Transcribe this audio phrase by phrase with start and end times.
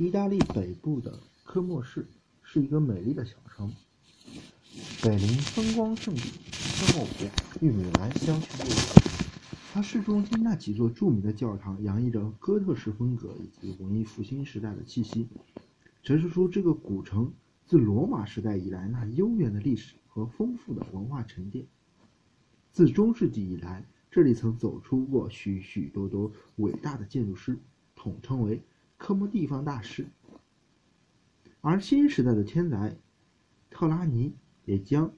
[0.00, 2.08] 意大利北部的科莫市
[2.42, 3.70] 是一个美丽的小城，
[5.02, 7.26] 北临风光胜地科莫湖
[7.60, 8.76] 与米兰相去不远。
[9.70, 15.28] 它市中心那几座著名的教堂洋溢着哥特式风格以及文艺复兴时代的气息，
[16.02, 17.30] 折射出这个古城
[17.66, 21.66] 自罗马时代以来那悠远的历史和丰富的文化沉淀。
[22.72, 27.58] 自中世纪以来，这里曾走出过许许多多伟大的建筑师，
[27.94, 28.62] 统称为。
[29.00, 30.06] 科莫地方大师，
[31.62, 32.94] 而新时代的天才
[33.70, 34.34] 特拉尼
[34.66, 35.10] 也将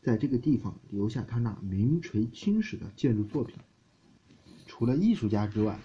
[0.00, 3.58] 在这个地方留下他那名垂青史的建筑作品。
[4.64, 5.80] 除了艺术家之外，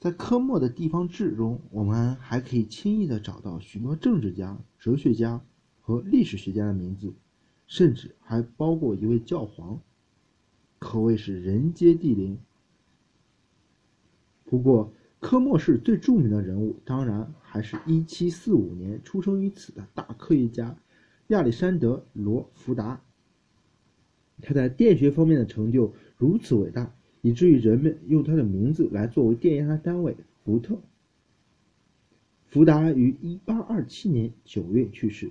[0.00, 5.40] 在科莫的地方志中，我们还可以轻易的找到许多政治家、哲学家
[5.80, 7.14] 和历史学家的名字，
[7.68, 9.80] 甚至还包括一位教皇，
[10.80, 12.40] 可谓是人杰地灵。
[14.44, 20.76] 不过，科莫市最著名的人物，当然还是1745年出生于此的大科学家
[21.28, 23.00] 亚历山德罗福达。
[24.40, 30.78] 他在电学方面的成就如此伟大，以至于人们用他的名字来作为电压单位——伏特。
[32.46, 33.12] 福达于
[33.46, 35.30] 1827年9月去世，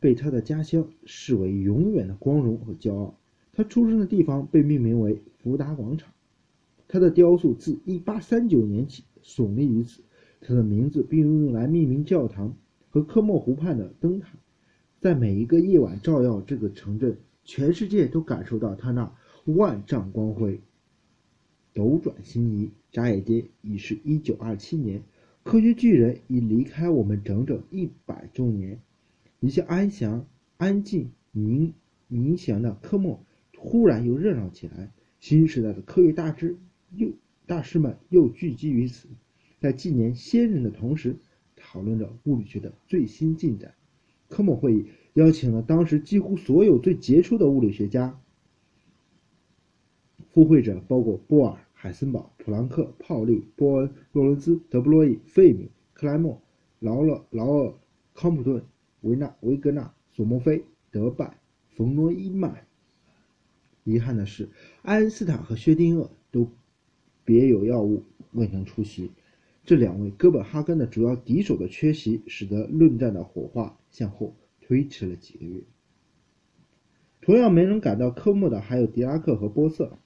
[0.00, 3.14] 被他的家乡视为永远的光荣和骄傲。
[3.52, 6.12] 他出生的地方被命名为福达广场。
[6.88, 9.04] 他的雕塑自1839年起。
[9.22, 10.02] 耸立于此，
[10.40, 12.56] 他的名字并用来命名教堂
[12.88, 14.28] 和科莫湖畔的灯塔，
[15.00, 20.60] 在每一个夜晚照耀这个城镇，全世界都感受到他那万丈光辉。
[21.72, 25.02] 斗转星移，眨眼间已是一九二七年，
[25.42, 28.80] 科学巨人已离开我们整整一百周年。
[29.38, 30.26] 一向安详、
[30.56, 31.72] 安静、冥
[32.10, 33.24] 冥祥的科莫，
[33.56, 34.92] 忽然又热闹起来。
[35.18, 36.56] 新时代的科学大师
[36.94, 37.10] 又。
[37.50, 39.08] 大师们又聚集于此，
[39.58, 41.16] 在纪念先人的同时，
[41.56, 43.74] 讨论着物理学的最新进展。
[44.28, 48.20] 科莫会议邀请了当时几乎所有最杰出的物理学家，
[50.28, 56.40] 赴会者包括波尔、海森堡、普朗克、泡利、波恩、洛伦兹、德布洛伊、费米、克莱默、
[56.78, 57.74] 劳勒、劳尔、
[58.14, 58.62] 康普顿、
[59.00, 61.36] 维纳、维格纳、索莫菲、德拜、
[61.74, 62.64] 冯诺依曼。
[63.82, 64.48] 遗憾的是，
[64.82, 66.48] 爱因斯坦和薛定谔都。
[67.24, 69.10] 别有药物未能出席，
[69.64, 75.62] 这两位哥本哈根的主要敌手的缺席，使得论战的火花向后推迟了几个月。
[77.20, 79.98] 同样没能赶到科莫的还有狄拉克和波瑟，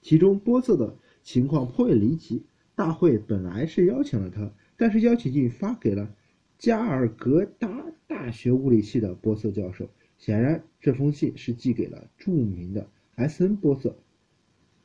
[0.00, 2.44] 其中波瑟的情况颇为离奇。
[2.76, 6.14] 大会本来是邀请了他，但是邀请信发给了
[6.56, 13.56] 加尔各答大学物理系的波瑟教授，显然这封信是寄给了著名的 S.N.
[13.56, 13.98] 波瑟，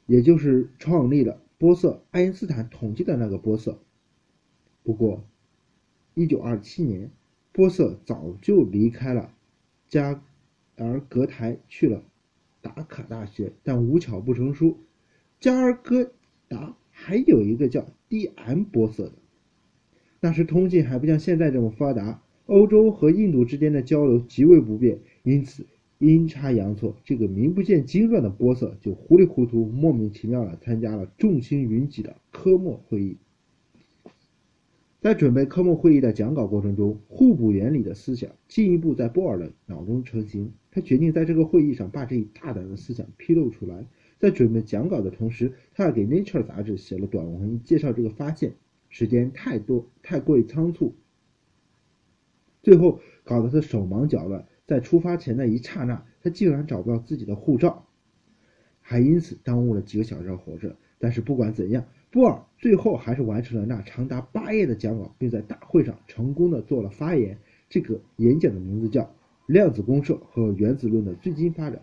[0.06, 1.42] 也就是创立了。
[1.58, 3.80] 波色，爱因斯坦统计的那个波色。
[4.84, 5.26] 不过，
[6.14, 7.10] 一九二七年，
[7.54, 9.34] 波色早就离开了
[9.88, 10.22] 加
[10.76, 12.04] 尔格台，去了
[12.62, 13.54] 达卡大学。
[13.64, 14.78] 但无巧不成书，
[15.40, 16.12] 加尔格
[16.50, 18.64] 达还有一个叫 D.M.
[18.66, 19.14] 波色的。
[20.20, 25.66] 那时通信还不像现在这么发达，欧洲和印度之间的交流极为不便，因此。
[26.00, 33.18] 阴差阳错，这个名不见经传的波瑟就糊里糊涂、莫名其妙的参加了众星云集的科莫会议。
[35.00, 40.52] 在准备科莫会议的讲稿过程中，互补原理的思想进一步在波尔的脑中成型。
[40.72, 43.86] 他决定在这个会议上把这一大胆的思想披露出来。
[44.20, 48.54] 在准备讲稿的同时，他还给《Nature》杂志写了短文介绍这个发现。
[48.90, 50.94] 时间太多，太过于仓促，
[52.64, 54.46] 最后搞得他手忙脚乱。
[54.68, 57.86] 在出发前的一刹那，他竟然找不到自己的护照，
[58.82, 60.76] 还因此耽误了几个小时的火车。
[60.98, 67.38] 但是不管怎样，波尔最后还是完成了那长达八页的讲稿，并在大会上成功的做了发言。
[67.70, 69.02] 这个演讲的名字叫
[69.46, 71.80] 《量子公社和原子论的最新发展》。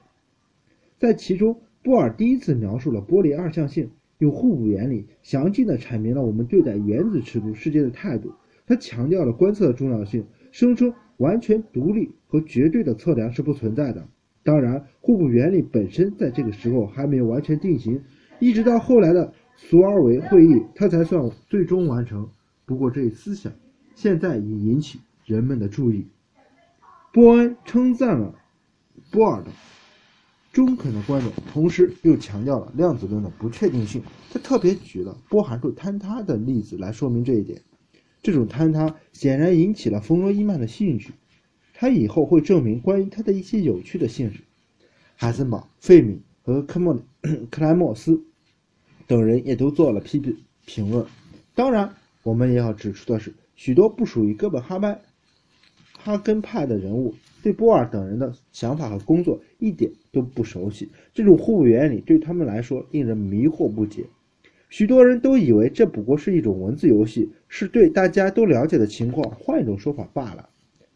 [0.99, 8.33] 在其中，波尔第一次描述了波粒二象性，用互补原理详尽的阐明了我们对待原子尺度世界的态度。
[8.67, 10.93] 他强调了观测的重要性，声称。
[11.23, 14.07] 完全独立和绝对的测量是不存在的。
[14.43, 18.03] 当然，互补原理本身在这个时候还没有完全定型，
[18.41, 22.29] 一直到后来的索尔维会议，它才算最终完成。
[22.67, 23.53] 不过，这一思想
[23.95, 26.09] 现在已引起人们的注意。
[27.13, 28.35] 波恩称赞了
[29.13, 29.51] 波尔的
[30.53, 34.03] 中肯的观点，同时又强调了量子论的不确定性。
[34.33, 37.61] 他特别举了波函数坍塌的例子来说明这一点。
[38.23, 41.13] 这种坍塌显然引起了冯诺依曼的兴趣，
[41.75, 44.41] 他以后会证明关于他的一些有趣的性质。
[45.17, 47.03] 海森堡、费米和科莫
[47.51, 48.23] 克莱默斯
[49.07, 50.37] 等人也都做了批评
[50.67, 51.05] 评论。
[51.55, 54.99] 当然，我们也要指出的是，许多不属于哥本哈根
[55.99, 64.05] 哈根派的人物对波尔等人的想法和工作一点都不熟悉，这种互补原理对他们来说令人迷惑不解。
[64.73, 70.49] 许多人都以为这不过是一种文字游戏，是对大家都了解的情况换一种说法罢了。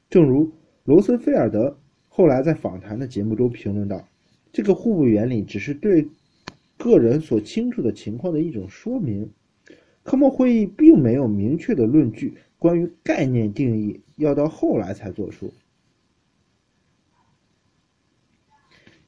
[0.09, 0.51] 正如
[0.85, 1.77] 罗森菲尔德
[2.09, 4.03] 后来在访谈的节目中评论道
[4.51, 6.09] ：“这个互补原理只是对
[6.79, 9.29] 个人所清楚的情况的一种说明。
[10.03, 15.53] 科莫会议并没有明确的论据，关于概念定义要到后来才做出。”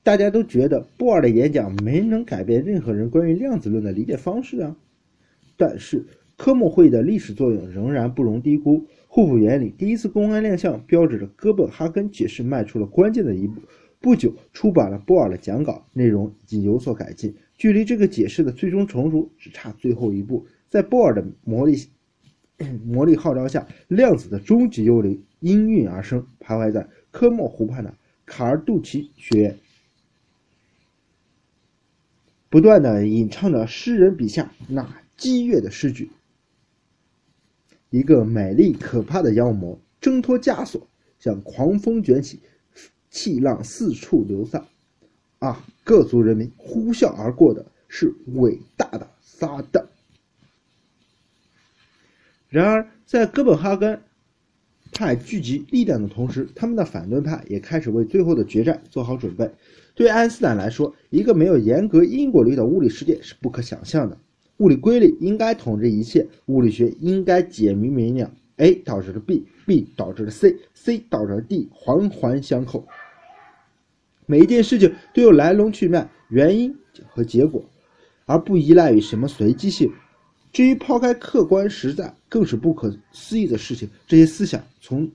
[0.03, 4.77] 大家都觉得波尔的演讲没能改变任何人关于量子论的理解方式啊。
[5.57, 6.07] 但是
[6.37, 8.87] 科莫会议的历史作用仍然不容低估。
[9.09, 13.61] 互补原理第一次公开亮相，标志着哥本哈根解释迈出了关键的一步。
[14.01, 20.47] 不久出版了波尔的讲稿，内容已经有所改进，距离这个解释的最终成熟只差最后一步。
[20.69, 21.77] 在波尔的魔力
[22.87, 27.93] 魔力号召下，量子的终极幽灵应运而生，徘徊在科莫湖畔的
[28.25, 29.57] 卡尔杜奇学院。
[32.51, 36.11] 不断的吟唱着诗人笔下那激越的诗句。
[37.91, 40.87] 一个美丽可怕的妖魔挣脱枷锁，
[41.19, 42.41] 像狂风卷起，
[43.11, 44.67] 气浪四处流散。
[45.39, 49.87] 啊，各族人民呼啸而过的是伟大的撒旦。
[52.49, 54.03] 然而，在哥本哈根
[54.93, 59.51] 派聚集力量的同时，他们的反对派也开始为最后的决战做好准备。
[59.95, 64.19] 对爱因斯坦来说，一个没有严格因果律的物理世界是不可想象的。
[64.59, 68.31] 物理规律应该统治一切，物理学应该解明明了。
[68.57, 72.87] A 导致了 B，B 导致了 C，C 导致了 D，环环相扣。
[74.27, 76.75] 每一件事情都有来龙去脉、原因
[77.09, 77.65] 和结果，
[78.27, 79.93] 而不依赖于什么随机性。
[80.53, 83.89] 至于抛开客观实在，更是不可思议的事情。
[84.07, 85.09] 这些思想从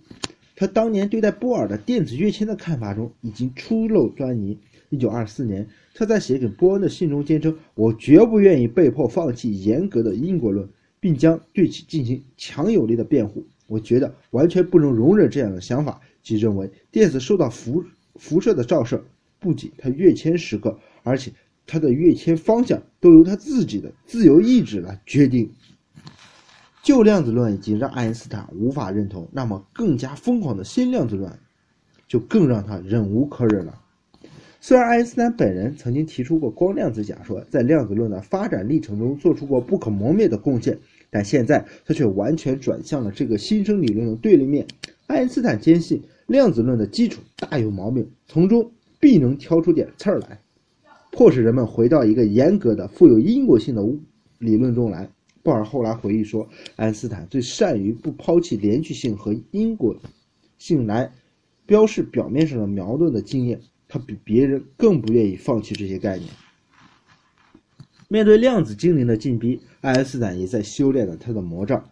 [0.56, 4.57] 他当年对待波尔的电子跃迁的看法中已经初露端倪。
[4.89, 10.69] 一九二四年，他在写给波恩的信中坚称：“我绝不愿意被迫放弃严格的因果论，
[11.00, 13.44] 并将对其进行强有力的辩护。
[13.65, 17.83] 我觉得完全不能容忍这样的想法，即认为电子受到辐
[18.15, 19.03] 辐射的照射，
[19.39, 21.31] 不仅它跃迁时刻，而且
[21.65, 25.50] 它的跃迁方向都由他自己的自由意志来决定。
[26.81, 31.31] 旧量子论已经让爱因斯坦无法认同，那么更加疯狂的新量子论，
[32.07, 33.80] 就更让他忍无可忍了。”
[34.60, 40.77] 虽然爱因斯坦本人曾经提出过光量子假说，在量子论的发展历程中做出过不可磨灭的贡献，
[41.09, 44.66] 但现在他却完全转向了这个新生理论的对立面。
[45.07, 48.71] 爱因斯坦坚信量子论的基础大有毛病，从中
[49.01, 50.39] 必能挑出点刺儿来，
[51.13, 53.83] 迫使人们回到一个严格的、富有因果性的
[54.39, 55.10] 理论中来。
[55.44, 59.95] 鲍尔后来回忆说，爱因斯坦最善于不抛弃连续性和因果
[60.57, 61.12] 性来
[61.68, 63.62] 标示表面上的矛盾的经验。
[63.88, 66.27] 他比别人更不愿意放弃这些概念。
[68.07, 71.92] 面对量子精灵的进逼，爱因斯坦也在修炼着他的魔杖。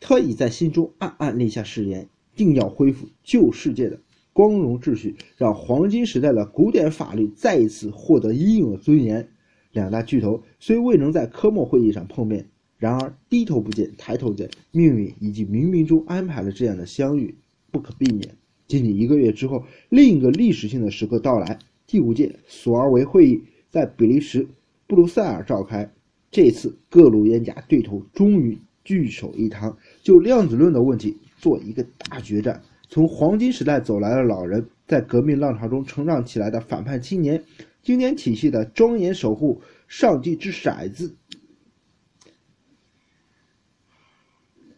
[0.00, 4.00] 他已在心中暗暗立下誓言，定要恢复旧世界的
[4.36, 9.26] 光荣秩序，让黄金时代的古典法律再一次获得应有的尊严。
[9.72, 12.46] 两大巨头虽未能在科莫会议上碰面，
[12.76, 17.34] 然而低头不见抬头见，命运已经冥冥中安排了这样的相遇，
[17.70, 18.28] 不可避免。
[18.66, 21.58] 仅仅一个月之后，另一个历史性的时刻到来。
[21.86, 24.46] 第五届索尔维会议在比利时
[24.86, 25.90] 布鲁塞尔召开。
[26.30, 32.60] 这次各路冤家对头终于聚首一堂，就量子论的问题做一个大决战。
[32.88, 37.42] 从黄金时代走来的老人，在革命浪潮中成长起来的反叛青年，
[37.82, 41.16] 经典体系的庄严守护上帝之骰子，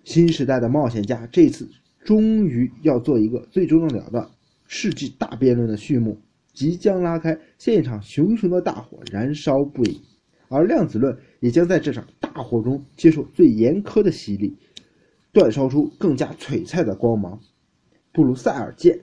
[0.05, 1.69] 新时代的冒险家，这次。
[2.05, 4.27] 终于要做一个最终的了断，
[4.67, 6.19] 世纪大辩论的序幕
[6.55, 10.01] 即将拉开，现场熊熊的大火燃烧不已，
[10.49, 14.57] 而量子论也将在这场大火中接受最严苛的洗礼，
[15.35, 17.39] 煅烧出更加璀璨的光芒。
[18.19, 18.99] 布鲁塞尔见。